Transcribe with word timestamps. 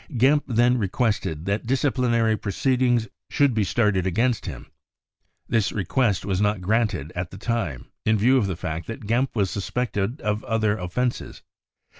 Gempp 0.17 0.41
then 0.47 0.79
requested 0.79 1.45
that 1.45 1.67
disciplinary 1.67 2.35
proceedings 2.35 3.07
should 3.29 3.53
be 3.53 3.63
started 3.63 4.07
against 4.07 4.47
him. 4.47 4.65
This 5.47 5.71
request 5.71 6.25
was 6.25 6.41
not 6.41 6.59
granted 6.59 7.11
at 7.15 7.29
the 7.29 7.37
time, 7.37 7.85
in 8.03 8.17
view 8.17 8.37
of 8.37 8.47
the 8.47 8.55
fact 8.57 8.87
that 8.87 9.05
Gempp 9.05 9.35
was 9.35 9.51
suspected 9.51 10.19
of 10.21 10.43
other 10.45 10.75
offences. 10.75 11.43